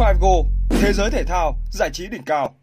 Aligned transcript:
5 0.00 0.16
Go, 0.20 0.28
thế 0.70 0.92
giới 0.92 1.10
thể 1.10 1.24
thao, 1.24 1.56
giải 1.70 1.90
trí 1.92 2.06
đỉnh 2.06 2.22
cao. 2.22 2.54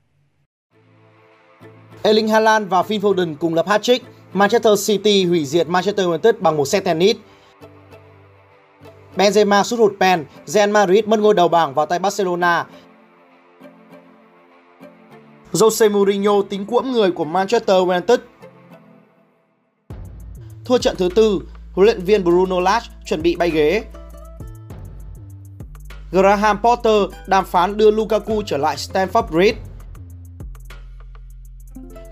Erling 2.04 2.28
Haaland 2.28 2.70
và 2.70 2.84
Phil 2.84 3.02
Foden 3.02 3.36
cùng 3.40 3.54
lập 3.54 3.68
hat-trick. 3.68 4.00
Manchester 4.34 4.88
City 4.88 5.26
hủy 5.26 5.46
diệt 5.46 5.68
Manchester 5.68 6.08
United 6.08 6.36
bằng 6.40 6.58
một 6.58 6.66
set 6.66 6.84
tennis. 6.84 7.18
Benzema 9.16 9.64
sút 9.64 9.80
hụt 9.80 9.94
pen, 10.00 10.26
Real 10.46 10.70
Madrid 10.70 11.06
mất 11.06 11.20
ngôi 11.20 11.34
đầu 11.34 11.48
bảng 11.48 11.74
vào 11.74 11.86
tay 11.86 12.00
Barcelona. 12.00 12.66
Jose 15.52 15.92
Mourinho 15.92 16.42
tính 16.50 16.66
cuỗm 16.66 16.92
người 16.92 17.12
của 17.12 17.26
Manchester 17.26 17.78
United. 17.78 18.20
Thua 20.66 20.78
trận 20.78 20.96
thứ 20.98 21.10
tư, 21.16 21.42
huấn 21.74 21.86
luyện 21.86 22.04
viên 22.04 22.24
Bruno 22.24 22.60
Lage 22.60 22.86
chuẩn 23.06 23.22
bị 23.22 23.36
bay 23.36 23.50
ghế. 23.50 23.84
Graham 26.12 26.58
Potter 26.64 27.04
đàm 27.28 27.46
phán 27.46 27.78
đưa 27.78 27.92
Lukaku 27.92 28.42
trở 28.46 28.58
lại 28.58 28.76
Stamford 28.76 29.28
Bridge. 29.28 29.58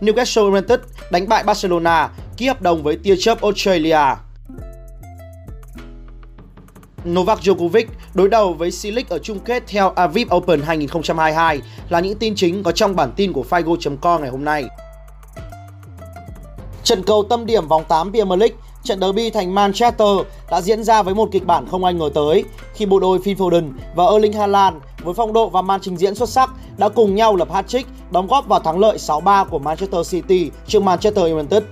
Newcastle 0.02 0.52
United 0.52 0.80
đánh 1.12 1.30
bại 1.30 1.44
Barcelona, 1.44 2.10
ký 2.38 2.48
hợp 2.48 2.62
đồng 2.62 2.84
với 2.84 2.98
tia 2.98 3.16
chớp 3.20 3.42
Australia. 3.42 4.00
Novak 7.10 7.40
Djokovic 7.40 7.86
đối 8.14 8.30
đầu 8.30 8.54
với 8.54 8.72
Silic 8.72 9.10
ở 9.10 9.20
chung 9.20 9.40
kết 9.40 9.64
theo 9.68 9.90
Aviv 9.90 10.34
Open 10.36 10.62
2022 10.62 11.62
là 11.90 12.00
những 12.00 12.18
tin 12.18 12.36
chính 12.36 12.64
có 12.64 12.72
trong 12.72 12.96
bản 12.96 13.12
tin 13.16 13.34
của 13.34 13.46
Figo.com 13.50 14.22
ngày 14.22 14.30
hôm 14.30 14.46
nay. 14.46 14.66
Trận 16.84 17.04
cầu 17.04 17.24
tâm 17.30 17.46
điểm 17.46 17.68
vòng 17.68 17.84
8 17.88 18.12
Premier 18.12 18.40
League, 18.40 18.56
trận 18.86 19.02
derby 19.02 19.30
thành 19.30 19.56
Manchester 19.56 20.08
đã 20.52 20.62
diễn 20.62 20.84
ra 20.84 21.04
với 21.04 21.16
một 21.16 21.30
kịch 21.32 21.46
bản 21.46 21.68
không 21.72 21.84
ai 21.84 21.94
ngờ 21.94 22.10
tới 22.14 22.44
khi 22.74 22.86
bộ 22.86 23.00
đôi 23.00 23.20
Phil 23.20 23.38
Foden 23.38 23.72
và 23.96 24.06
Erling 24.06 24.34
Haaland 24.34 24.78
với 25.04 25.14
phong 25.14 25.34
độ 25.34 25.50
và 25.50 25.62
màn 25.62 25.82
trình 25.82 25.98
diễn 25.98 26.16
xuất 26.16 26.30
sắc 26.30 26.50
đã 26.78 26.90
cùng 26.90 27.16
nhau 27.16 27.36
lập 27.36 27.52
hat-trick 27.52 27.84
đóng 28.12 28.28
góp 28.28 28.48
vào 28.48 28.60
thắng 28.60 28.80
lợi 28.80 28.98
6-3 28.98 29.46
của 29.46 29.60
Manchester 29.60 30.12
City 30.12 30.52
trước 30.68 30.84
Manchester 30.84 31.32
United. 31.32 31.64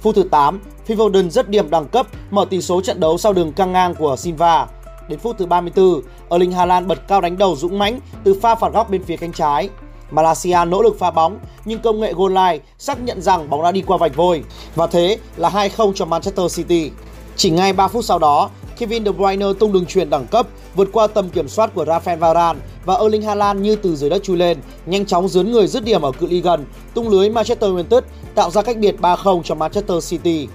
Phút 0.00 0.14
thứ 0.14 0.22
8, 0.22 0.60
Phil 0.84 1.00
Foden 1.00 1.30
rất 1.30 1.48
điểm 1.48 1.70
đẳng 1.70 1.88
cấp 1.88 2.06
mở 2.30 2.44
tỷ 2.50 2.62
số 2.62 2.80
trận 2.80 3.00
đấu 3.00 3.18
sau 3.18 3.32
đường 3.32 3.52
căng 3.52 3.72
ngang 3.72 3.94
của 3.94 4.16
Silva. 4.16 4.66
Đến 5.08 5.18
phút 5.18 5.38
thứ 5.38 5.46
34, 5.46 6.00
Erling 6.30 6.52
Haaland 6.52 6.86
bật 6.86 7.08
cao 7.08 7.20
đánh 7.20 7.38
đầu 7.38 7.56
dũng 7.56 7.78
mãnh 7.78 8.00
từ 8.24 8.34
pha 8.42 8.54
phạt 8.54 8.72
góc 8.72 8.90
bên 8.90 9.02
phía 9.02 9.16
cánh 9.16 9.32
trái. 9.32 9.68
Malaysia 10.10 10.58
nỗ 10.66 10.82
lực 10.82 10.98
phá 10.98 11.10
bóng 11.10 11.38
nhưng 11.64 11.78
công 11.78 12.00
nghệ 12.00 12.12
goal 12.12 12.32
line 12.32 12.64
xác 12.78 13.00
nhận 13.00 13.22
rằng 13.22 13.50
bóng 13.50 13.62
đã 13.62 13.72
đi 13.72 13.82
qua 13.82 13.96
vạch 13.96 14.16
vôi 14.16 14.42
và 14.74 14.86
thế 14.86 15.18
là 15.36 15.50
2-0 15.50 15.92
cho 15.92 16.04
Manchester 16.04 16.56
City. 16.56 16.90
Chỉ 17.36 17.50
ngay 17.50 17.72
3 17.72 17.88
phút 17.88 18.04
sau 18.04 18.18
đó, 18.18 18.50
Kevin 18.78 19.04
De 19.04 19.10
Bruyne 19.10 19.46
tung 19.58 19.72
đường 19.72 19.86
truyền 19.86 20.10
đẳng 20.10 20.26
cấp 20.26 20.46
vượt 20.74 20.88
qua 20.92 21.06
tầm 21.06 21.28
kiểm 21.28 21.48
soát 21.48 21.70
của 21.74 21.84
Rafael 21.84 22.18
Varane 22.18 22.58
và 22.84 22.94
Erling 22.94 23.22
Haaland 23.22 23.60
như 23.60 23.76
từ 23.76 23.96
dưới 23.96 24.10
đất 24.10 24.22
chui 24.22 24.36
lên, 24.36 24.58
nhanh 24.86 25.06
chóng 25.06 25.28
dướn 25.28 25.52
người 25.52 25.66
dứt 25.66 25.84
điểm 25.84 26.02
ở 26.02 26.12
cự 26.12 26.26
ly 26.26 26.40
gần, 26.40 26.64
tung 26.94 27.08
lưới 27.08 27.30
Manchester 27.30 27.70
United 27.70 28.04
tạo 28.34 28.50
ra 28.50 28.62
cách 28.62 28.76
biệt 28.76 28.96
3-0 29.00 29.42
cho 29.42 29.54
Manchester 29.54 30.10
City. 30.10 30.48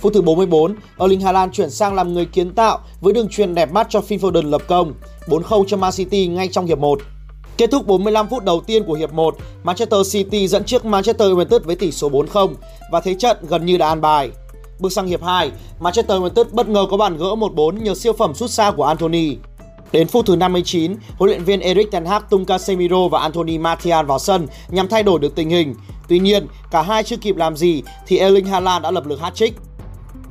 Phút 0.00 0.12
thứ 0.14 0.22
44, 0.22 0.74
Erling 0.98 1.20
Haaland 1.20 1.52
chuyển 1.52 1.70
sang 1.70 1.94
làm 1.94 2.14
người 2.14 2.24
kiến 2.24 2.54
tạo 2.54 2.78
với 3.00 3.12
đường 3.12 3.28
truyền 3.28 3.54
đẹp 3.54 3.72
mắt 3.72 3.86
cho 3.90 4.00
Phil 4.00 4.20
Foden 4.20 4.50
lập 4.50 4.62
công, 4.68 4.92
4-0 5.26 5.64
cho 5.66 5.76
Man 5.76 5.92
City 5.92 6.26
ngay 6.26 6.48
trong 6.48 6.66
hiệp 6.66 6.78
1. 6.78 6.98
Kết 7.56 7.70
thúc 7.70 7.86
45 7.86 8.28
phút 8.28 8.44
đầu 8.44 8.60
tiên 8.60 8.84
của 8.84 8.94
hiệp 8.94 9.12
1, 9.12 9.36
Manchester 9.62 10.12
City 10.12 10.48
dẫn 10.48 10.64
trước 10.64 10.84
Manchester 10.84 11.30
United 11.30 11.62
với 11.62 11.76
tỷ 11.76 11.92
số 11.92 12.10
4-0 12.10 12.54
và 12.92 13.00
thế 13.00 13.14
trận 13.14 13.36
gần 13.48 13.66
như 13.66 13.78
đã 13.78 13.88
an 13.88 14.00
bài. 14.00 14.30
Bước 14.78 14.92
sang 14.92 15.06
hiệp 15.06 15.22
2, 15.22 15.50
Manchester 15.80 16.18
United 16.18 16.46
bất 16.52 16.68
ngờ 16.68 16.86
có 16.90 16.96
bàn 16.96 17.16
gỡ 17.16 17.26
1-4 17.26 17.82
nhờ 17.82 17.94
siêu 17.94 18.12
phẩm 18.12 18.34
sút 18.34 18.50
xa 18.50 18.70
của 18.70 18.84
Anthony. 18.84 19.36
Đến 19.92 20.08
phút 20.08 20.26
thứ 20.26 20.36
59, 20.36 20.96
huấn 21.18 21.30
luyện 21.30 21.44
viên 21.44 21.60
Erik 21.60 21.90
Ten 21.90 22.04
Hag 22.04 22.22
tung 22.30 22.44
Casemiro 22.44 23.08
và 23.08 23.20
Anthony 23.20 23.58
Martial 23.58 24.06
vào 24.06 24.18
sân 24.18 24.46
nhằm 24.68 24.88
thay 24.88 25.02
đổi 25.02 25.18
được 25.18 25.34
tình 25.34 25.50
hình. 25.50 25.74
Tuy 26.08 26.18
nhiên, 26.18 26.46
cả 26.70 26.82
hai 26.82 27.02
chưa 27.02 27.16
kịp 27.16 27.36
làm 27.36 27.56
gì 27.56 27.82
thì 28.06 28.18
Erling 28.18 28.46
Haaland 28.46 28.82
đã 28.82 28.90
lập 28.90 29.06
lực 29.06 29.20
hat-trick. 29.20 29.52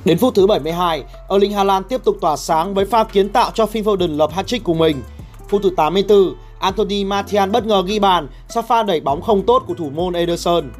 Đến 0.04 0.18
phút 0.18 0.34
thứ 0.34 0.46
72, 0.46 1.04
Erling 1.28 1.52
Haaland 1.52 1.86
tiếp 1.88 2.04
tục 2.04 2.16
tỏa 2.20 2.36
sáng 2.36 2.74
với 2.74 2.84
pha 2.84 3.04
kiến 3.04 3.28
tạo 3.28 3.50
cho 3.54 3.66
Phil 3.66 3.88
Foden 3.88 4.16
lập 4.16 4.30
hat-trick 4.34 4.62
của 4.62 4.74
mình. 4.74 5.02
Phút 5.48 5.62
thứ 5.62 5.70
84, 5.76 6.34
Anthony 6.66 7.04
Martial 7.04 7.50
bất 7.50 7.66
ngờ 7.66 7.82
ghi 7.86 7.98
bàn 7.98 8.28
sau 8.48 8.62
pha 8.62 8.82
đẩy 8.82 9.00
bóng 9.00 9.22
không 9.22 9.46
tốt 9.46 9.62
của 9.66 9.74
thủ 9.74 9.90
môn 9.90 10.12
Ederson. 10.12 10.70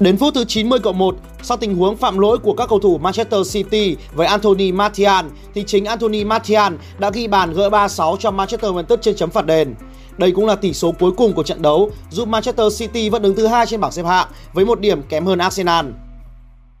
Đến 0.00 0.16
phút 0.16 0.34
thứ 0.34 0.44
90 0.44 0.78
cộng 0.78 0.98
1, 0.98 1.16
sau 1.42 1.56
tình 1.56 1.76
huống 1.76 1.96
phạm 1.96 2.18
lỗi 2.18 2.38
của 2.38 2.52
các 2.52 2.68
cầu 2.68 2.78
thủ 2.78 2.98
Manchester 2.98 3.52
City 3.54 3.96
với 4.14 4.26
Anthony 4.26 4.72
Martial, 4.72 5.26
thì 5.54 5.64
chính 5.66 5.84
Anthony 5.84 6.24
Martial 6.24 6.72
đã 6.98 7.10
ghi 7.10 7.26
bàn 7.26 7.52
gỡ 7.52 7.68
3-6 7.68 8.16
cho 8.16 8.30
Manchester 8.30 8.72
United 8.72 8.98
trên 9.02 9.16
chấm 9.16 9.30
phạt 9.30 9.46
đền. 9.46 9.74
Đây 10.18 10.32
cũng 10.32 10.46
là 10.46 10.54
tỷ 10.54 10.72
số 10.72 10.92
cuối 10.98 11.12
cùng 11.16 11.32
của 11.32 11.42
trận 11.42 11.62
đấu, 11.62 11.90
giúp 12.10 12.28
Manchester 12.28 12.80
City 12.80 13.10
vẫn 13.10 13.22
đứng 13.22 13.34
thứ 13.34 13.46
hai 13.46 13.66
trên 13.66 13.80
bảng 13.80 13.92
xếp 13.92 14.06
hạng 14.06 14.28
với 14.52 14.64
một 14.64 14.80
điểm 14.80 15.02
kém 15.02 15.26
hơn 15.26 15.38
Arsenal. 15.38 15.86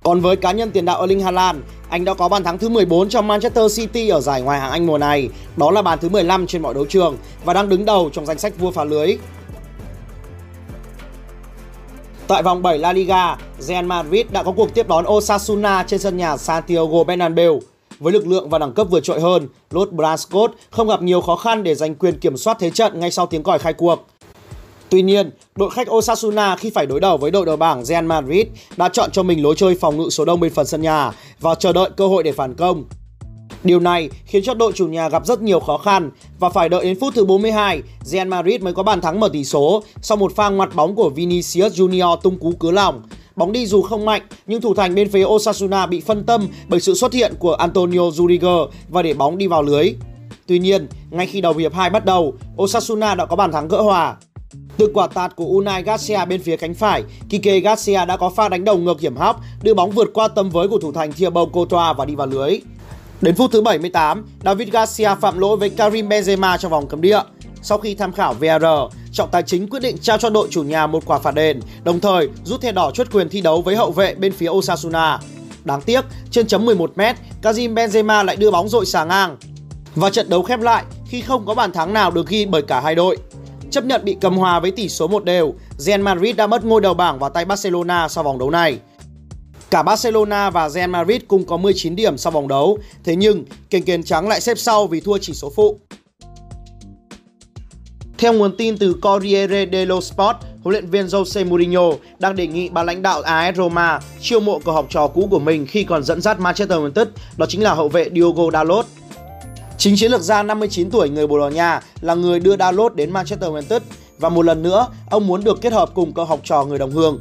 Còn 0.06 0.20
với 0.20 0.36
cá 0.36 0.52
nhân 0.52 0.70
tiền 0.70 0.84
đạo 0.84 1.00
Erling 1.00 1.20
Haaland, 1.20 1.58
anh 1.88 2.04
đã 2.04 2.14
có 2.14 2.28
bàn 2.28 2.44
thắng 2.44 2.58
thứ 2.58 2.68
14 2.68 3.08
cho 3.08 3.22
Manchester 3.22 3.76
City 3.76 4.08
ở 4.08 4.20
giải 4.20 4.42
Ngoại 4.42 4.60
hạng 4.60 4.70
Anh 4.70 4.86
mùa 4.86 4.98
này. 4.98 5.28
Đó 5.56 5.70
là 5.70 5.82
bàn 5.82 5.98
thứ 5.98 6.08
15 6.08 6.46
trên 6.46 6.62
mọi 6.62 6.74
đấu 6.74 6.86
trường 6.86 7.16
và 7.44 7.54
đang 7.54 7.68
đứng 7.68 7.84
đầu 7.84 8.10
trong 8.12 8.26
danh 8.26 8.38
sách 8.38 8.58
vua 8.58 8.70
phá 8.70 8.84
lưới. 8.84 9.16
Tại 12.26 12.42
vòng 12.42 12.62
7 12.62 12.78
La 12.78 12.92
Liga, 12.92 13.36
Real 13.58 13.84
Madrid 13.84 14.26
đã 14.30 14.42
có 14.42 14.52
cuộc 14.52 14.74
tiếp 14.74 14.88
đón 14.88 15.04
Osasuna 15.08 15.84
trên 15.86 16.00
sân 16.00 16.16
nhà 16.16 16.36
Santiago 16.36 17.04
Bernabeu. 17.04 17.60
Với 17.98 18.12
lực 18.12 18.26
lượng 18.26 18.50
và 18.50 18.58
đẳng 18.58 18.72
cấp 18.72 18.86
vượt 18.90 19.00
trội 19.00 19.20
hơn, 19.20 19.48
Los 19.70 19.88
Blancos 19.88 20.50
không 20.70 20.88
gặp 20.88 21.02
nhiều 21.02 21.20
khó 21.20 21.36
khăn 21.36 21.62
để 21.62 21.74
giành 21.74 21.94
quyền 21.94 22.18
kiểm 22.18 22.36
soát 22.36 22.56
thế 22.60 22.70
trận 22.70 23.00
ngay 23.00 23.10
sau 23.10 23.26
tiếng 23.26 23.42
còi 23.42 23.58
khai 23.58 23.72
cuộc. 23.72 24.06
Tuy 24.90 25.02
nhiên, 25.02 25.30
đội 25.56 25.70
khách 25.70 25.90
Osasuna 25.90 26.56
khi 26.56 26.70
phải 26.70 26.86
đối 26.86 27.00
đầu 27.00 27.16
với 27.16 27.30
đội 27.30 27.46
đầu 27.46 27.56
bảng 27.56 27.84
Real 27.84 28.04
Madrid 28.04 28.46
đã 28.76 28.88
chọn 28.88 29.10
cho 29.10 29.22
mình 29.22 29.42
lối 29.42 29.54
chơi 29.56 29.74
phòng 29.74 29.96
ngự 29.96 30.08
số 30.10 30.24
đông 30.24 30.40
bên 30.40 30.52
phần 30.54 30.66
sân 30.66 30.82
nhà 30.82 31.12
và 31.40 31.54
chờ 31.54 31.72
đợi 31.72 31.90
cơ 31.96 32.06
hội 32.06 32.22
để 32.22 32.32
phản 32.32 32.54
công. 32.54 32.84
Điều 33.64 33.80
này 33.80 34.10
khiến 34.24 34.42
cho 34.44 34.54
đội 34.54 34.72
chủ 34.72 34.86
nhà 34.88 35.08
gặp 35.08 35.26
rất 35.26 35.42
nhiều 35.42 35.60
khó 35.60 35.78
khăn 35.78 36.10
và 36.38 36.48
phải 36.48 36.68
đợi 36.68 36.84
đến 36.84 37.00
phút 37.00 37.14
thứ 37.14 37.24
42, 37.24 37.82
Real 38.02 38.28
Madrid 38.28 38.62
mới 38.62 38.72
có 38.72 38.82
bàn 38.82 39.00
thắng 39.00 39.20
mở 39.20 39.28
tỷ 39.32 39.44
số 39.44 39.82
sau 40.02 40.16
một 40.16 40.36
pha 40.36 40.48
ngoặt 40.48 40.74
bóng 40.74 40.94
của 40.94 41.10
Vinicius 41.10 41.80
Junior 41.80 42.16
tung 42.16 42.38
cú 42.38 42.52
cứa 42.52 42.70
lòng. 42.70 43.02
Bóng 43.36 43.52
đi 43.52 43.66
dù 43.66 43.82
không 43.82 44.04
mạnh 44.04 44.22
nhưng 44.46 44.60
thủ 44.60 44.74
thành 44.74 44.94
bên 44.94 45.10
phía 45.10 45.24
Osasuna 45.24 45.86
bị 45.86 46.00
phân 46.00 46.24
tâm 46.24 46.48
bởi 46.68 46.80
sự 46.80 46.94
xuất 46.94 47.12
hiện 47.12 47.34
của 47.38 47.54
Antonio 47.54 48.10
Rudiger 48.10 48.60
và 48.88 49.02
để 49.02 49.14
bóng 49.14 49.38
đi 49.38 49.46
vào 49.46 49.62
lưới. 49.62 49.94
Tuy 50.46 50.58
nhiên, 50.58 50.88
ngay 51.10 51.26
khi 51.26 51.40
đầu 51.40 51.54
hiệp 51.54 51.74
2 51.74 51.90
bắt 51.90 52.04
đầu, 52.04 52.34
Osasuna 52.62 53.14
đã 53.14 53.26
có 53.26 53.36
bàn 53.36 53.52
thắng 53.52 53.68
gỡ 53.68 53.80
hòa. 53.80 54.16
Từ 54.78 54.90
quả 54.94 55.06
tạt 55.06 55.36
của 55.36 55.44
Unai 55.44 55.82
Garcia 55.82 56.24
bên 56.24 56.42
phía 56.42 56.56
cánh 56.56 56.74
phải, 56.74 57.04
Kike 57.30 57.60
Garcia 57.60 58.04
đã 58.04 58.16
có 58.16 58.30
pha 58.30 58.48
đánh 58.48 58.64
đầu 58.64 58.78
ngược 58.78 59.00
hiểm 59.00 59.16
hóc, 59.16 59.40
đưa 59.62 59.74
bóng 59.74 59.90
vượt 59.90 60.08
qua 60.14 60.28
tầm 60.28 60.50
với 60.50 60.68
của 60.68 60.78
thủ 60.78 60.92
thành 60.92 61.12
Thibaut 61.12 61.52
Courtois 61.52 61.96
và 61.96 62.04
đi 62.04 62.14
vào 62.14 62.26
lưới. 62.26 62.60
Đến 63.20 63.34
phút 63.34 63.50
thứ 63.52 63.62
78, 63.62 64.26
David 64.44 64.68
Garcia 64.68 65.14
phạm 65.20 65.38
lỗi 65.38 65.56
với 65.56 65.70
Karim 65.70 66.08
Benzema 66.08 66.58
trong 66.58 66.70
vòng 66.70 66.86
cấm 66.88 67.00
địa. 67.00 67.20
Sau 67.62 67.78
khi 67.78 67.94
tham 67.94 68.12
khảo 68.12 68.34
VAR, 68.34 68.64
trọng 69.12 69.30
tài 69.30 69.42
chính 69.42 69.68
quyết 69.68 69.80
định 69.80 69.98
trao 69.98 70.18
cho 70.18 70.30
đội 70.30 70.48
chủ 70.50 70.62
nhà 70.62 70.86
một 70.86 71.02
quả 71.06 71.18
phạt 71.18 71.34
đền, 71.34 71.60
đồng 71.84 72.00
thời 72.00 72.28
rút 72.44 72.60
thẻ 72.60 72.72
đỏ 72.72 72.90
chốt 72.94 73.06
quyền 73.12 73.28
thi 73.28 73.40
đấu 73.40 73.62
với 73.62 73.76
hậu 73.76 73.90
vệ 73.90 74.14
bên 74.14 74.32
phía 74.32 74.48
Osasuna. 74.48 75.18
Đáng 75.64 75.80
tiếc, 75.80 76.04
trên 76.30 76.46
chấm 76.46 76.66
11m, 76.66 77.14
Karim 77.42 77.74
Benzema 77.74 78.24
lại 78.24 78.36
đưa 78.36 78.50
bóng 78.50 78.68
dội 78.68 78.86
xà 78.86 79.04
ngang. 79.04 79.36
Và 79.94 80.10
trận 80.10 80.28
đấu 80.28 80.42
khép 80.42 80.60
lại 80.60 80.84
khi 81.08 81.20
không 81.20 81.46
có 81.46 81.54
bàn 81.54 81.72
thắng 81.72 81.92
nào 81.92 82.10
được 82.10 82.28
ghi 82.28 82.46
bởi 82.46 82.62
cả 82.62 82.80
hai 82.80 82.94
đội. 82.94 83.16
Chấp 83.70 83.84
nhận 83.84 84.04
bị 84.04 84.16
cầm 84.20 84.36
hòa 84.36 84.60
với 84.60 84.70
tỷ 84.70 84.88
số 84.88 85.08
1 85.08 85.24
đều, 85.24 85.54
Real 85.76 86.00
Madrid 86.00 86.36
đã 86.36 86.46
mất 86.46 86.64
ngôi 86.64 86.80
đầu 86.80 86.94
bảng 86.94 87.18
vào 87.18 87.30
tay 87.30 87.44
Barcelona 87.44 88.08
sau 88.08 88.24
vòng 88.24 88.38
đấu 88.38 88.50
này. 88.50 88.78
Cả 89.70 89.82
Barcelona 89.82 90.50
và 90.50 90.68
Real 90.68 90.90
Madrid 90.90 91.22
cùng 91.28 91.44
có 91.44 91.56
19 91.56 91.96
điểm 91.96 92.18
sau 92.18 92.30
vòng 92.30 92.48
đấu, 92.48 92.78
thế 93.04 93.16
nhưng 93.16 93.44
kênh 93.70 93.82
kền 93.82 94.02
trắng 94.02 94.28
lại 94.28 94.40
xếp 94.40 94.58
sau 94.58 94.86
vì 94.86 95.00
thua 95.00 95.18
chỉ 95.18 95.34
số 95.34 95.52
phụ. 95.56 95.78
Theo 98.18 98.32
nguồn 98.32 98.56
tin 98.56 98.78
từ 98.78 98.94
Corriere 99.02 99.66
dello 99.72 100.00
Sport, 100.00 100.36
huấn 100.62 100.72
luyện 100.72 100.90
viên 100.90 101.06
Jose 101.06 101.48
Mourinho 101.48 101.90
đang 102.18 102.36
đề 102.36 102.46
nghị 102.46 102.68
ban 102.68 102.86
lãnh 102.86 103.02
đạo 103.02 103.22
AS 103.22 103.56
Roma 103.56 104.00
chiêu 104.20 104.40
mộ 104.40 104.58
cầu 104.64 104.74
học 104.74 104.86
trò 104.90 105.06
cũ 105.06 105.28
của 105.30 105.38
mình 105.38 105.66
khi 105.66 105.84
còn 105.84 106.04
dẫn 106.04 106.20
dắt 106.20 106.40
Manchester 106.40 106.78
United, 106.78 107.08
đó 107.36 107.46
chính 107.48 107.62
là 107.62 107.74
hậu 107.74 107.88
vệ 107.88 108.10
Diogo 108.14 108.50
Dalot. 108.52 108.86
Chính 109.86 109.96
chiến 109.96 110.10
lược 110.10 110.20
gia 110.20 110.42
59 110.42 110.90
tuổi 110.90 111.10
người 111.10 111.26
Bồ 111.26 111.38
Đào 111.38 111.50
Nha 111.50 111.80
là 112.00 112.14
người 112.14 112.40
đưa 112.40 112.56
Dalot 112.56 112.94
đến 112.94 113.10
Manchester 113.10 113.50
United 113.50 113.82
và 114.18 114.28
một 114.28 114.42
lần 114.42 114.62
nữa 114.62 114.86
ông 115.10 115.26
muốn 115.26 115.44
được 115.44 115.60
kết 115.60 115.72
hợp 115.72 115.90
cùng 115.94 116.14
cậu 116.14 116.24
học 116.24 116.40
trò 116.44 116.64
người 116.64 116.78
đồng 116.78 116.90
hương. 116.90 117.20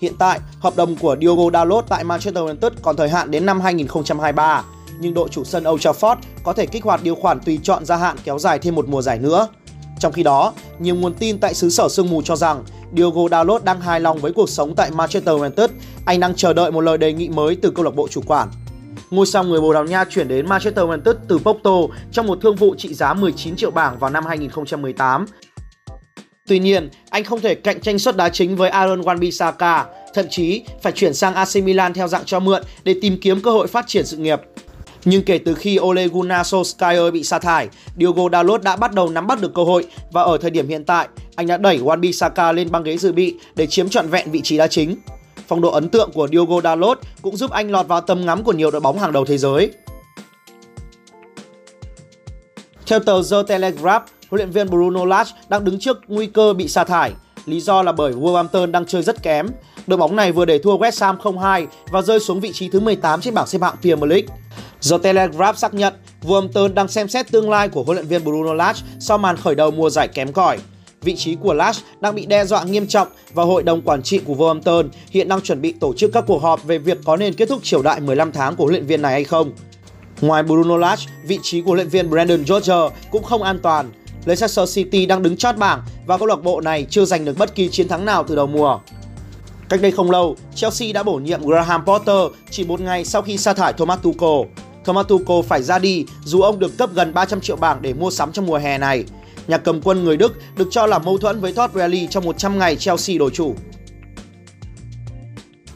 Hiện 0.00 0.12
tại, 0.18 0.40
hợp 0.60 0.76
đồng 0.76 0.96
của 0.96 1.16
Diogo 1.20 1.50
Dalot 1.52 1.84
tại 1.88 2.04
Manchester 2.04 2.44
United 2.44 2.72
còn 2.82 2.96
thời 2.96 3.08
hạn 3.08 3.30
đến 3.30 3.46
năm 3.46 3.60
2023, 3.60 4.64
nhưng 5.00 5.14
đội 5.14 5.28
chủ 5.28 5.44
sân 5.44 5.64
Old 5.68 5.86
Trafford 5.86 6.16
có 6.42 6.52
thể 6.52 6.66
kích 6.66 6.84
hoạt 6.84 7.02
điều 7.02 7.14
khoản 7.14 7.40
tùy 7.40 7.58
chọn 7.62 7.84
gia 7.84 7.96
hạn 7.96 8.16
kéo 8.24 8.38
dài 8.38 8.58
thêm 8.58 8.74
một 8.74 8.88
mùa 8.88 9.02
giải 9.02 9.18
nữa. 9.18 9.48
Trong 9.98 10.12
khi 10.12 10.22
đó, 10.22 10.52
nhiều 10.78 10.94
nguồn 10.94 11.14
tin 11.14 11.38
tại 11.38 11.54
xứ 11.54 11.70
sở 11.70 11.88
sương 11.88 12.10
mù 12.10 12.22
cho 12.22 12.36
rằng 12.36 12.64
Diogo 12.96 13.28
Dalot 13.30 13.64
đang 13.64 13.80
hài 13.80 14.00
lòng 14.00 14.18
với 14.18 14.32
cuộc 14.32 14.48
sống 14.48 14.74
tại 14.74 14.90
Manchester 14.90 15.40
United, 15.40 15.70
anh 16.04 16.20
đang 16.20 16.34
chờ 16.34 16.52
đợi 16.52 16.70
một 16.70 16.80
lời 16.80 16.98
đề 16.98 17.12
nghị 17.12 17.28
mới 17.28 17.56
từ 17.56 17.70
câu 17.70 17.84
lạc 17.84 17.94
bộ 17.94 18.08
chủ 18.08 18.20
quản 18.26 18.48
ngôi 19.12 19.26
sao 19.26 19.44
người 19.44 19.60
Bồ 19.60 19.72
Đào 19.72 19.84
Nha 19.84 20.04
chuyển 20.04 20.28
đến 20.28 20.48
Manchester 20.48 20.84
United 20.84 21.14
từ 21.28 21.38
Porto 21.38 21.70
trong 22.12 22.26
một 22.26 22.38
thương 22.42 22.56
vụ 22.56 22.74
trị 22.78 22.94
giá 22.94 23.14
19 23.14 23.56
triệu 23.56 23.70
bảng 23.70 23.98
vào 23.98 24.10
năm 24.10 24.26
2018. 24.26 25.26
Tuy 26.46 26.58
nhiên, 26.58 26.88
anh 27.10 27.24
không 27.24 27.40
thể 27.40 27.54
cạnh 27.54 27.80
tranh 27.80 27.98
suất 27.98 28.16
đá 28.16 28.28
chính 28.28 28.56
với 28.56 28.70
Aaron 28.70 29.00
Wan-Bissaka, 29.00 29.84
thậm 30.14 30.26
chí 30.30 30.62
phải 30.82 30.92
chuyển 30.92 31.14
sang 31.14 31.34
AC 31.34 31.56
Milan 31.64 31.92
theo 31.92 32.08
dạng 32.08 32.24
cho 32.24 32.40
mượn 32.40 32.62
để 32.84 32.94
tìm 33.02 33.18
kiếm 33.20 33.40
cơ 33.40 33.50
hội 33.50 33.66
phát 33.66 33.86
triển 33.86 34.06
sự 34.06 34.16
nghiệp. 34.16 34.40
Nhưng 35.04 35.22
kể 35.22 35.38
từ 35.38 35.54
khi 35.54 35.78
Ole 35.80 36.08
Gunnar 36.08 36.54
Solskjaer 36.54 37.10
bị 37.10 37.24
sa 37.24 37.38
thải, 37.38 37.68
Diogo 37.98 38.22
Dalot 38.32 38.62
đã 38.62 38.76
bắt 38.76 38.92
đầu 38.92 39.08
nắm 39.08 39.26
bắt 39.26 39.40
được 39.40 39.54
cơ 39.54 39.64
hội 39.64 39.86
và 40.12 40.22
ở 40.22 40.38
thời 40.38 40.50
điểm 40.50 40.68
hiện 40.68 40.84
tại, 40.84 41.08
anh 41.36 41.46
đã 41.46 41.56
đẩy 41.56 41.78
Wan-Bissaka 41.78 42.52
lên 42.52 42.70
băng 42.70 42.82
ghế 42.82 42.96
dự 42.96 43.12
bị 43.12 43.34
để 43.56 43.66
chiếm 43.66 43.88
trọn 43.88 44.08
vẹn 44.08 44.30
vị 44.30 44.40
trí 44.40 44.58
đá 44.58 44.66
chính. 44.66 44.96
Phong 45.52 45.60
độ 45.60 45.70
ấn 45.70 45.88
tượng 45.88 46.10
của 46.14 46.28
Diogo 46.28 46.60
Dalot 46.60 46.98
cũng 47.22 47.36
giúp 47.36 47.50
anh 47.50 47.70
lọt 47.70 47.88
vào 47.88 48.00
tầm 48.00 48.26
ngắm 48.26 48.44
của 48.44 48.52
nhiều 48.52 48.70
đội 48.70 48.80
bóng 48.80 48.98
hàng 48.98 49.12
đầu 49.12 49.24
thế 49.24 49.38
giới. 49.38 49.70
Theo 52.86 53.00
tờ 53.00 53.22
The 53.30 53.36
Telegraph, 53.48 54.04
huấn 54.30 54.38
luyện 54.38 54.50
viên 54.50 54.70
Bruno 54.70 55.04
Lage 55.04 55.30
đang 55.48 55.64
đứng 55.64 55.78
trước 55.78 55.98
nguy 56.08 56.26
cơ 56.26 56.52
bị 56.52 56.68
sa 56.68 56.84
thải. 56.84 57.12
Lý 57.46 57.60
do 57.60 57.82
là 57.82 57.92
bởi 57.92 58.12
Wolverhampton 58.12 58.70
đang 58.70 58.86
chơi 58.86 59.02
rất 59.02 59.22
kém. 59.22 59.46
Đội 59.86 59.98
bóng 59.98 60.16
này 60.16 60.32
vừa 60.32 60.44
để 60.44 60.58
thua 60.58 60.78
West 60.78 61.06
Ham 61.06 61.16
0-2 61.18 61.66
và 61.90 62.02
rơi 62.02 62.20
xuống 62.20 62.40
vị 62.40 62.52
trí 62.52 62.68
thứ 62.68 62.80
18 62.80 63.20
trên 63.20 63.34
bảng 63.34 63.46
xếp 63.46 63.62
hạng 63.62 63.76
Premier 63.82 64.10
League. 64.10 64.28
The 64.90 64.98
Telegraph 65.02 65.58
xác 65.58 65.74
nhận 65.74 65.94
Wolverhampton 66.22 66.74
đang 66.74 66.88
xem 66.88 67.08
xét 67.08 67.30
tương 67.30 67.50
lai 67.50 67.68
của 67.68 67.82
huấn 67.82 67.96
luyện 67.96 68.08
viên 68.08 68.24
Bruno 68.24 68.54
Lage 68.54 68.80
sau 69.00 69.18
màn 69.18 69.36
khởi 69.36 69.54
đầu 69.54 69.70
mùa 69.70 69.90
giải 69.90 70.08
kém 70.08 70.32
cỏi. 70.32 70.58
Vị 71.02 71.16
trí 71.16 71.34
của 71.34 71.54
Lash 71.54 71.84
đang 72.00 72.14
bị 72.14 72.26
đe 72.26 72.44
dọa 72.44 72.64
nghiêm 72.64 72.86
trọng 72.86 73.08
và 73.32 73.44
hội 73.44 73.62
đồng 73.62 73.82
quản 73.82 74.02
trị 74.02 74.20
của 74.24 74.34
Wolverhampton 74.34 74.88
hiện 75.10 75.28
đang 75.28 75.40
chuẩn 75.40 75.60
bị 75.60 75.72
tổ 75.72 75.94
chức 75.94 76.10
các 76.12 76.24
cuộc 76.26 76.42
họp 76.42 76.64
về 76.64 76.78
việc 76.78 76.98
có 77.04 77.16
nên 77.16 77.34
kết 77.34 77.48
thúc 77.48 77.62
triều 77.62 77.82
đại 77.82 78.00
15 78.00 78.32
tháng 78.32 78.56
của 78.56 78.64
huấn 78.64 78.74
luyện 78.74 78.86
viên 78.86 79.02
này 79.02 79.12
hay 79.12 79.24
không. 79.24 79.52
Ngoài 80.20 80.42
Bruno 80.42 80.76
Lash, 80.76 81.08
vị 81.24 81.38
trí 81.42 81.60
của 81.60 81.66
huấn 81.66 81.76
luyện 81.76 81.88
viên 81.88 82.10
Brandon 82.10 82.46
Rodgers 82.46 82.94
cũng 83.10 83.22
không 83.22 83.42
an 83.42 83.58
toàn. 83.62 83.92
Leicester 84.24 84.74
City 84.74 85.06
đang 85.06 85.22
đứng 85.22 85.36
chót 85.36 85.56
bảng 85.56 85.82
và 86.06 86.18
câu 86.18 86.26
lạc 86.26 86.42
bộ 86.42 86.60
này 86.60 86.86
chưa 86.90 87.04
giành 87.04 87.24
được 87.24 87.38
bất 87.38 87.54
kỳ 87.54 87.68
chiến 87.68 87.88
thắng 87.88 88.04
nào 88.04 88.24
từ 88.28 88.36
đầu 88.36 88.46
mùa. 88.46 88.78
Cách 89.68 89.82
đây 89.82 89.90
không 89.90 90.10
lâu, 90.10 90.36
Chelsea 90.54 90.92
đã 90.92 91.02
bổ 91.02 91.14
nhiệm 91.14 91.46
Graham 91.46 91.84
Potter 91.84 92.16
chỉ 92.50 92.64
một 92.64 92.80
ngày 92.80 93.04
sau 93.04 93.22
khi 93.22 93.36
sa 93.38 93.54
thải 93.54 93.72
Thomas 93.72 93.98
Tuchel. 94.02 94.52
Thomas 94.84 95.06
Tuchel 95.06 95.48
phải 95.48 95.62
ra 95.62 95.78
đi 95.78 96.04
dù 96.24 96.40
ông 96.40 96.58
được 96.58 96.78
cấp 96.78 96.90
gần 96.94 97.14
300 97.14 97.40
triệu 97.40 97.56
bảng 97.56 97.82
để 97.82 97.92
mua 97.92 98.10
sắm 98.10 98.32
trong 98.32 98.46
mùa 98.46 98.58
hè 98.58 98.78
này. 98.78 99.04
Nhà 99.48 99.58
cầm 99.58 99.80
quân 99.82 100.04
người 100.04 100.16
Đức 100.16 100.32
được 100.56 100.68
cho 100.70 100.86
là 100.86 100.98
mâu 100.98 101.18
thuẫn 101.18 101.40
với 101.40 101.52
Todd 101.52 101.74
Rally 101.74 102.06
trong 102.10 102.24
100 102.24 102.58
ngày 102.58 102.76
Chelsea 102.76 103.18
đổi 103.18 103.30
chủ. 103.30 103.54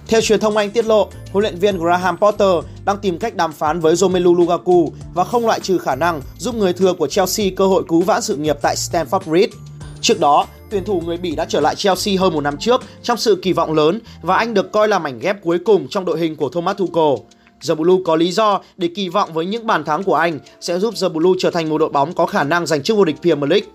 Theo 0.09 0.21
truyền 0.21 0.41
thông 0.41 0.57
Anh 0.57 0.71
tiết 0.71 0.85
lộ, 0.85 1.09
huấn 1.33 1.43
luyện 1.43 1.59
viên 1.59 1.79
Graham 1.79 2.17
Potter 2.17 2.65
đang 2.85 2.99
tìm 2.99 3.19
cách 3.19 3.37
đàm 3.37 3.53
phán 3.53 3.81
với 3.81 3.97
Romelu 3.97 4.35
Lukaku 4.35 4.93
và 5.15 5.25
không 5.25 5.47
loại 5.47 5.61
trừ 5.61 5.79
khả 5.79 5.95
năng 5.95 6.21
giúp 6.39 6.55
người 6.55 6.73
thừa 6.73 6.93
của 6.93 7.07
Chelsea 7.07 7.47
cơ 7.57 7.67
hội 7.67 7.83
cứu 7.89 8.03
vãn 8.03 8.23
sự 8.23 8.37
nghiệp 8.37 8.57
tại 8.63 8.77
Stamford 8.77 9.31
Bridge. 9.31 9.57
Trước 10.01 10.21
đó, 10.21 10.47
tuyển 10.71 10.85
thủ 10.85 11.03
người 11.07 11.17
Bỉ 11.17 11.37
đã 11.37 11.45
trở 11.45 11.61
lại 11.61 11.75
Chelsea 11.75 12.15
hơn 12.21 12.35
một 12.35 12.41
năm 12.41 12.57
trước 12.59 12.83
trong 13.03 13.17
sự 13.17 13.39
kỳ 13.43 13.53
vọng 13.53 13.73
lớn 13.73 14.01
và 14.23 14.37
anh 14.37 14.55
được 14.55 14.73
coi 14.73 14.89
là 14.89 14.99
mảnh 14.99 15.19
ghép 15.19 15.43
cuối 15.43 15.59
cùng 15.59 15.89
trong 15.89 16.05
đội 16.05 16.21
hình 16.21 16.37
của 16.37 16.49
Thomas 16.49 16.77
Tuchel. 16.77 17.27
The 17.69 17.75
Blue 17.75 17.97
có 18.05 18.17
lý 18.17 18.33
do 18.33 18.61
để 18.77 18.89
kỳ 18.95 19.09
vọng 19.09 19.33
với 19.33 19.47
những 19.47 19.67
bàn 19.67 19.85
thắng 19.85 20.03
của 20.03 20.15
anh 20.15 20.39
sẽ 20.61 20.79
giúp 20.79 20.95
The 21.01 21.09
Blue 21.09 21.33
trở 21.39 21.51
thành 21.51 21.69
một 21.69 21.79
đội 21.79 21.89
bóng 21.89 22.13
có 22.13 22.27
khả 22.27 22.45
năng 22.45 22.67
giành 22.67 22.83
chức 22.83 22.97
vô 22.97 23.05
địch 23.05 23.17
Premier 23.23 23.51
League. 23.51 23.69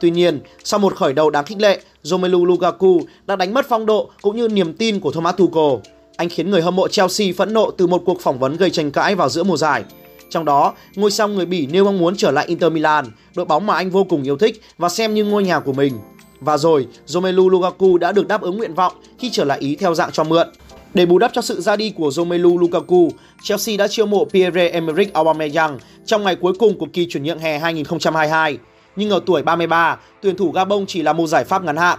Tuy 0.00 0.10
nhiên, 0.10 0.40
sau 0.64 0.80
một 0.80 0.96
khởi 0.96 1.12
đầu 1.12 1.30
đáng 1.30 1.44
khích 1.44 1.60
lệ, 1.60 1.80
Romelu 2.02 2.44
Lukaku 2.44 3.00
đã 3.26 3.36
đánh 3.36 3.54
mất 3.54 3.66
phong 3.68 3.86
độ 3.86 4.10
cũng 4.22 4.36
như 4.36 4.48
niềm 4.48 4.72
tin 4.72 5.00
của 5.00 5.10
Thomas 5.10 5.36
Tuchel. 5.36 5.92
Anh 6.16 6.28
khiến 6.28 6.50
người 6.50 6.62
hâm 6.62 6.76
mộ 6.76 6.88
Chelsea 6.88 7.28
phẫn 7.36 7.52
nộ 7.52 7.70
từ 7.70 7.86
một 7.86 8.02
cuộc 8.06 8.20
phỏng 8.20 8.38
vấn 8.38 8.56
gây 8.56 8.70
tranh 8.70 8.90
cãi 8.90 9.14
vào 9.14 9.28
giữa 9.28 9.42
mùa 9.42 9.56
giải. 9.56 9.84
Trong 10.30 10.44
đó, 10.44 10.74
ngôi 10.94 11.10
sao 11.10 11.28
người 11.28 11.46
Bỉ 11.46 11.66
nêu 11.66 11.84
mong 11.84 11.98
muốn 11.98 12.16
trở 12.16 12.30
lại 12.30 12.46
Inter 12.46 12.72
Milan, 12.72 13.06
đội 13.36 13.46
bóng 13.46 13.66
mà 13.66 13.74
anh 13.74 13.90
vô 13.90 14.04
cùng 14.04 14.22
yêu 14.22 14.36
thích 14.36 14.62
và 14.78 14.88
xem 14.88 15.14
như 15.14 15.24
ngôi 15.24 15.44
nhà 15.44 15.60
của 15.60 15.72
mình. 15.72 15.98
Và 16.40 16.58
rồi, 16.58 16.86
Romelu 17.06 17.48
Lukaku 17.48 17.98
đã 17.98 18.12
được 18.12 18.28
đáp 18.28 18.42
ứng 18.42 18.56
nguyện 18.56 18.74
vọng 18.74 18.92
khi 19.18 19.30
trở 19.32 19.44
lại 19.44 19.58
Ý 19.60 19.76
theo 19.76 19.94
dạng 19.94 20.12
cho 20.12 20.24
mượn. 20.24 20.48
Để 20.94 21.06
bù 21.06 21.18
đắp 21.18 21.30
cho 21.34 21.42
sự 21.42 21.60
ra 21.60 21.76
đi 21.76 21.90
của 21.90 22.10
Romelu 22.10 22.58
Lukaku, 22.58 23.10
Chelsea 23.42 23.76
đã 23.76 23.88
chiêu 23.88 24.06
mộ 24.06 24.26
Pierre-Emerick 24.32 25.12
Aubameyang 25.12 25.78
trong 26.06 26.24
ngày 26.24 26.36
cuối 26.36 26.52
cùng 26.58 26.78
của 26.78 26.86
kỳ 26.92 27.06
chuyển 27.06 27.22
nhượng 27.22 27.38
hè 27.38 27.58
2022. 27.58 28.58
Nhưng 28.96 29.10
ở 29.10 29.20
tuổi 29.26 29.42
33, 29.42 29.98
tuyển 30.22 30.36
thủ 30.36 30.52
Gabon 30.52 30.86
chỉ 30.86 31.02
là 31.02 31.12
một 31.12 31.26
giải 31.26 31.44
pháp 31.44 31.64
ngắn 31.64 31.76
hạn. 31.76 31.98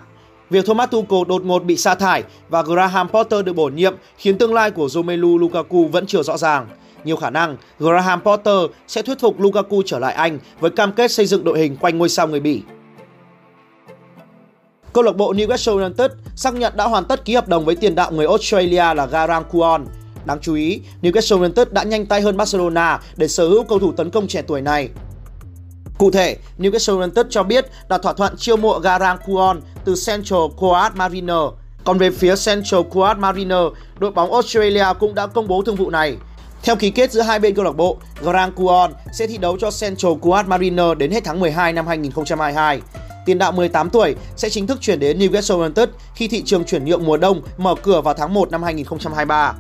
Việc 0.49 0.65
Thomas 0.65 0.89
Tuchel 0.89 1.27
đột 1.27 1.45
ngột 1.45 1.59
bị 1.59 1.77
sa 1.77 1.95
thải 1.95 2.23
và 2.49 2.61
Graham 2.61 3.09
Potter 3.09 3.45
được 3.45 3.53
bổ 3.53 3.69
nhiệm 3.69 3.95
khiến 4.17 4.37
tương 4.37 4.53
lai 4.53 4.71
của 4.71 4.89
Romelu 4.89 5.37
Lukaku 5.37 5.85
vẫn 5.85 6.05
chưa 6.07 6.23
rõ 6.23 6.37
ràng. 6.37 6.67
Nhiều 7.03 7.15
khả 7.15 7.29
năng 7.29 7.57
Graham 7.79 8.21
Potter 8.21 8.57
sẽ 8.87 9.01
thuyết 9.01 9.19
phục 9.19 9.39
Lukaku 9.39 9.81
trở 9.85 9.99
lại 9.99 10.13
Anh 10.13 10.39
với 10.59 10.71
cam 10.71 10.91
kết 10.91 11.11
xây 11.11 11.25
dựng 11.25 11.43
đội 11.43 11.59
hình 11.59 11.75
quanh 11.75 11.97
ngôi 11.97 12.09
sao 12.09 12.27
người 12.27 12.39
Bỉ. 12.39 12.61
Câu 14.95 15.03
lạc 15.03 15.15
bộ 15.15 15.33
Newcastle 15.33 15.83
United 15.83 16.11
xác 16.35 16.53
nhận 16.53 16.73
đã 16.77 16.83
hoàn 16.83 17.05
tất 17.05 17.25
ký 17.25 17.35
hợp 17.35 17.47
đồng 17.47 17.65
với 17.65 17.75
tiền 17.75 17.95
đạo 17.95 18.11
người 18.11 18.25
Australia 18.25 18.93
là 18.93 19.05
Garang 19.05 19.43
Kuon. 19.51 19.85
Đáng 20.25 20.39
chú 20.41 20.55
ý, 20.55 20.81
Newcastle 21.01 21.37
United 21.37 21.67
đã 21.71 21.83
nhanh 21.83 22.05
tay 22.05 22.21
hơn 22.21 22.37
Barcelona 22.37 22.99
để 23.15 23.27
sở 23.27 23.47
hữu 23.47 23.63
cầu 23.63 23.79
thủ 23.79 23.91
tấn 23.91 24.09
công 24.09 24.27
trẻ 24.27 24.41
tuổi 24.47 24.61
này. 24.61 24.89
Cụ 25.97 26.11
thể, 26.11 26.37
Newcastle 26.59 26.99
United 26.99 27.25
cho 27.29 27.43
biết 27.43 27.65
đã 27.89 27.97
thỏa 27.97 28.13
thuận 28.13 28.35
chiêu 28.37 28.57
mộ 28.57 28.79
Garang 28.79 29.17
Kuon 29.25 29.61
từ 29.85 29.95
Central 30.07 30.41
Coast 30.57 30.95
Mariner. 30.95 31.43
Còn 31.83 31.97
về 31.97 32.11
phía 32.11 32.35
Central 32.45 32.81
Coast 32.89 33.17
Mariner, 33.17 33.63
đội 33.99 34.11
bóng 34.11 34.33
Australia 34.33 34.85
cũng 34.99 35.15
đã 35.15 35.27
công 35.27 35.47
bố 35.47 35.61
thương 35.61 35.75
vụ 35.75 35.89
này. 35.89 36.17
Theo 36.63 36.75
ký 36.75 36.91
kết 36.91 37.11
giữa 37.11 37.21
hai 37.21 37.39
bên 37.39 37.55
câu 37.55 37.65
lạc 37.65 37.75
bộ, 37.75 37.97
Garang 38.23 38.51
Kuon 38.51 38.91
sẽ 39.13 39.27
thi 39.27 39.37
đấu 39.37 39.57
cho 39.59 39.69
Central 39.81 40.13
Coast 40.21 40.47
Mariner 40.47 40.97
đến 40.97 41.11
hết 41.11 41.23
tháng 41.23 41.39
12 41.39 41.73
năm 41.73 41.87
2022 41.87 42.81
tiền 43.25 43.37
đạo 43.37 43.51
18 43.51 43.89
tuổi 43.89 44.15
sẽ 44.35 44.49
chính 44.49 44.67
thức 44.67 44.77
chuyển 44.81 44.99
đến 44.99 45.19
Newcastle 45.19 45.59
United 45.59 45.89
khi 46.15 46.27
thị 46.27 46.43
trường 46.45 46.63
chuyển 46.63 46.85
nhượng 46.85 47.05
mùa 47.05 47.17
đông 47.17 47.41
mở 47.57 47.75
cửa 47.83 48.01
vào 48.01 48.13
tháng 48.13 48.33
1 48.33 48.51
năm 48.51 48.63
2023. 48.63 49.53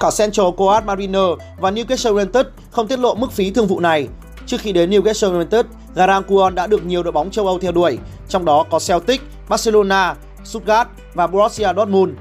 Cả 0.00 0.10
Central 0.18 0.46
Coast 0.56 0.84
Mariner 0.84 1.24
và 1.60 1.70
Newcastle 1.70 2.14
United 2.16 2.46
không 2.70 2.88
tiết 2.88 2.98
lộ 2.98 3.14
mức 3.14 3.32
phí 3.32 3.50
thương 3.50 3.66
vụ 3.66 3.80
này. 3.80 4.08
Trước 4.46 4.60
khi 4.60 4.72
đến 4.72 4.90
Newcastle 4.90 5.32
United, 5.32 5.66
Garanguon 5.94 6.54
đã 6.54 6.66
được 6.66 6.86
nhiều 6.86 7.02
đội 7.02 7.12
bóng 7.12 7.30
châu 7.30 7.46
Âu 7.46 7.58
theo 7.58 7.72
đuổi, 7.72 7.98
trong 8.28 8.44
đó 8.44 8.64
có 8.70 8.78
Celtic, 8.88 9.20
Barcelona, 9.48 10.14
Stuttgart 10.44 10.88
và 11.14 11.26
Borussia 11.26 11.68
Dortmund. 11.76 12.12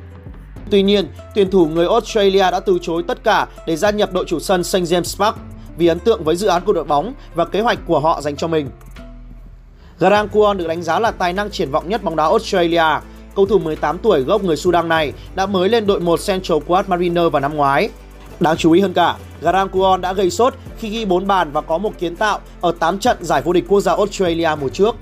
Tuy 0.72 0.82
nhiên, 0.82 1.08
tuyển 1.36 1.52
thủ 1.52 1.66
người 1.66 1.88
Australia 1.88 2.52
đã 2.52 2.60
từ 2.60 2.78
chối 2.82 3.04
tất 3.08 3.24
cả 3.24 3.48
để 3.68 3.76
gia 3.76 3.92
nhập 3.92 4.14
đội 4.14 4.26
chủ 4.28 4.40
sân 4.40 4.64
St 4.64 4.78
James 4.78 5.20
Park 5.20 5.38
vì 5.78 5.88
ấn 5.88 6.00
tượng 6.00 6.24
với 6.24 6.36
dự 6.36 6.48
án 6.48 6.66
của 6.66 6.74
đội 6.74 6.84
bóng 6.84 7.14
và 7.36 7.46
kế 7.46 7.62
hoạch 7.62 7.80
của 7.88 8.00
họ 8.00 8.22
dành 8.22 8.36
cho 8.36 8.48
mình. 8.48 8.70
Garang 10.00 10.28
Kwon 10.28 10.58
được 10.58 10.68
đánh 10.68 10.84
giá 10.84 11.00
là 11.00 11.12
tài 11.12 11.34
năng 11.34 11.52
triển 11.52 11.72
vọng 11.72 11.90
nhất 11.90 12.04
bóng 12.04 12.16
đá 12.16 12.24
Australia. 12.24 12.84
Cầu 13.36 13.46
thủ 13.46 13.60
18 13.60 13.98
tuổi 13.98 14.22
gốc 14.22 14.44
người 14.44 14.58
Sudan 14.58 14.90
này 14.90 15.14
đã 15.36 15.46
mới 15.46 15.70
lên 15.70 15.88
đội 15.88 16.00
1 16.00 16.20
Central 16.28 16.58
Coast 16.68 16.88
Mariner 16.88 17.32
vào 17.32 17.40
năm 17.40 17.56
ngoái. 17.56 17.90
Đáng 18.40 18.58
chú 18.58 18.72
ý 18.72 18.82
hơn 18.82 18.94
cả, 18.94 19.16
Garang 19.42 19.68
Kwon 19.68 20.02
đã 20.02 20.14
gây 20.14 20.30
sốt 20.30 20.54
khi 20.78 20.90
ghi 20.90 21.06
4 21.06 21.28
bàn 21.28 21.52
và 21.52 21.62
có 21.62 21.78
một 21.78 21.92
kiến 22.00 22.16
tạo 22.16 22.40
ở 22.62 22.74
8 22.80 23.00
trận 23.00 23.18
giải 23.22 23.42
vô 23.42 23.54
địch 23.54 23.66
quốc 23.68 23.82
gia 23.82 23.96
Australia 23.96 24.50
mùa 24.62 24.70
trước. 24.70 24.96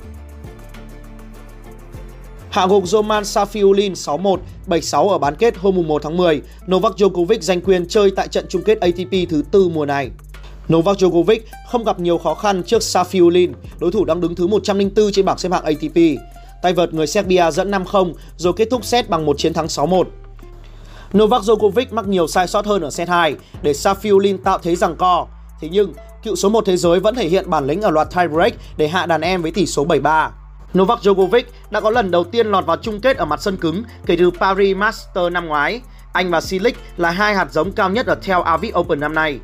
Hạ 2.50 2.68
gục 2.68 2.88
Roman 2.88 3.24
Safiulin 3.24 3.94
6-1, 3.94 4.38
7-6 4.68 5.10
ở 5.10 5.18
bán 5.18 5.36
kết 5.36 5.58
hôm 5.58 5.88
1 5.88 6.04
tháng 6.04 6.18
10, 6.18 6.42
Novak 6.72 6.94
Djokovic 6.96 7.40
giành 7.42 7.62
quyền 7.62 7.88
chơi 7.88 8.12
tại 8.16 8.28
trận 8.28 8.46
chung 8.50 8.64
kết 8.66 8.80
ATP 8.80 9.30
thứ 9.30 9.44
tư 9.52 9.70
mùa 9.70 9.86
này. 9.86 10.10
Novak 10.70 10.98
Djokovic 10.98 11.40
không 11.68 11.84
gặp 11.84 12.00
nhiều 12.00 12.18
khó 12.18 12.34
khăn 12.34 12.64
trước 12.64 12.82
Safiulin, 12.82 13.54
đối 13.80 13.92
thủ 13.92 14.06
đang 14.06 14.22
đứng 14.22 14.36
thứ 14.36 14.48
104 14.48 15.12
trên 15.12 15.26
bảng 15.26 15.38
xếp 15.38 15.52
hạng 15.52 15.64
ATP. 15.64 15.98
Tay 16.62 16.74
vợt 16.74 16.94
người 16.94 17.08
Serbia 17.08 17.52
dẫn 17.52 17.72
5-0 17.72 18.14
rồi 18.38 18.54
kết 18.56 18.68
thúc 18.72 18.86
set 18.86 19.10
bằng 19.10 19.26
một 19.26 19.38
chiến 19.38 19.54
thắng 19.54 19.66
6-1. 19.66 20.04
Novak 21.18 21.42
Djokovic 21.42 21.86
mắc 21.92 22.08
nhiều 22.08 22.28
sai 22.28 22.48
sót 22.48 22.66
hơn 22.66 22.82
ở 22.82 22.90
set 22.90 23.10
2 23.10 23.36
để 23.62 23.72
Safiulin 23.72 24.38
tạo 24.38 24.58
thế 24.58 24.76
rằng 24.76 24.96
co. 24.96 25.28
Thế 25.62 25.70
nhưng, 25.72 25.94
cựu 26.24 26.36
số 26.36 26.50
1 26.50 26.66
thế 26.66 26.78
giới 26.78 27.00
vẫn 27.00 27.16
thể 27.16 27.28
hiện 27.28 27.50
bản 27.50 27.68
lĩnh 27.68 27.82
ở 27.82 27.92
loạt 27.92 28.08
tiebreak 28.16 28.54
để 28.78 28.88
hạ 28.88 29.06
đàn 29.06 29.22
em 29.22 29.42
với 29.42 29.52
tỷ 29.52 29.66
số 29.66 29.86
7-3. 29.86 30.30
Novak 30.78 31.00
Djokovic 31.00 31.44
đã 31.70 31.80
có 31.80 31.90
lần 31.90 32.12
đầu 32.12 32.24
tiên 32.24 32.48
lọt 32.48 32.66
vào 32.66 32.78
chung 32.78 33.02
kết 33.02 33.18
ở 33.18 33.26
mặt 33.26 33.42
sân 33.42 33.58
cứng 33.58 33.84
kể 34.06 34.16
từ 34.16 34.32
Paris 34.32 34.78
Master 34.78 35.32
năm 35.32 35.48
ngoái. 35.48 35.82
Anh 36.14 36.32
và 36.32 36.42
Silic 36.42 36.78
là 36.98 37.12
hai 37.12 37.36
hạt 37.36 37.48
giống 37.52 37.72
cao 37.72 37.90
nhất 37.90 38.06
ở 38.06 38.16
Tel 38.16 38.38
Aviv 38.46 38.78
Open 38.78 39.00
năm 39.00 39.16
nay. 39.16 39.40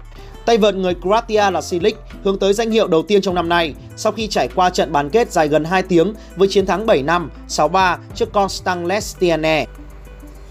Tay 0.50 0.58
vợt 0.58 0.75
người 0.75 0.96
Croatia 1.01 1.51
là 1.51 1.62
Silic 1.62 1.98
hướng 2.24 2.39
tới 2.39 2.53
danh 2.53 2.72
hiệu 2.72 2.88
đầu 2.88 3.01
tiên 3.01 3.22
trong 3.22 3.36
năm 3.36 3.50
nay 3.50 3.74
sau 3.96 4.12
khi 4.12 4.27
trải 4.27 4.50
qua 4.56 4.70
trận 4.70 4.91
bán 4.91 5.10
kết 5.10 5.32
dài 5.32 5.48
gần 5.48 5.63
2 5.63 5.84
tiếng 5.84 6.13
với 6.36 6.48
chiến 6.48 6.65
thắng 6.65 6.86
7 6.86 7.03
năm 7.03 7.29
6-3 7.50 7.98
trước 8.15 8.32
Constant 8.34 8.88
Lestiane. 8.88 9.65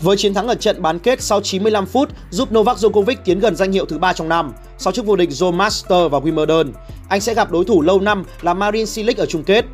Với 0.00 0.16
chiến 0.16 0.34
thắng 0.34 0.48
ở 0.48 0.54
trận 0.54 0.82
bán 0.82 0.98
kết 0.98 1.22
sau 1.22 1.40
95 1.40 1.86
phút 1.86 2.08
giúp 2.30 2.52
Novak 2.52 2.76
Djokovic 2.76 3.14
tiến 3.24 3.40
gần 3.40 3.56
danh 3.56 3.72
hiệu 3.72 3.84
thứ 3.84 3.98
ba 3.98 4.12
trong 4.12 4.28
năm 4.28 4.52
sau 4.78 4.92
chức 4.92 5.06
vô 5.06 5.16
địch 5.16 5.30
Joe 5.30 5.52
Master 5.52 6.10
và 6.10 6.18
Wimbledon. 6.18 6.72
Anh 7.08 7.20
sẽ 7.20 7.34
gặp 7.34 7.50
đối 7.50 7.64
thủ 7.64 7.82
lâu 7.82 8.00
năm 8.00 8.24
là 8.42 8.54
Marin 8.54 8.86
Cilic 8.86 9.16
ở 9.16 9.26
chung 9.26 9.44
kết. 9.44 9.64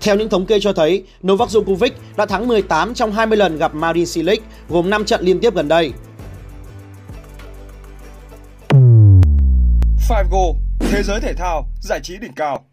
Theo 0.00 0.16
những 0.16 0.28
thống 0.28 0.46
kê 0.46 0.60
cho 0.60 0.72
thấy, 0.72 1.04
Novak 1.26 1.48
Djokovic 1.48 1.90
đã 2.16 2.26
thắng 2.26 2.48
18 2.48 2.94
trong 2.94 3.12
20 3.12 3.38
lần 3.38 3.58
gặp 3.58 3.74
Marin 3.74 4.06
Cilic, 4.14 4.42
gồm 4.68 4.90
5 4.90 5.04
trận 5.04 5.24
liên 5.24 5.40
tiếp 5.40 5.54
gần 5.54 5.68
đây. 5.68 5.92
5Go, 10.08 10.54
thế 10.80 11.02
giới 11.02 11.20
thể 11.20 11.34
thao, 11.34 11.68
giải 11.80 12.00
trí 12.02 12.18
đỉnh 12.18 12.32
cao. 12.32 12.64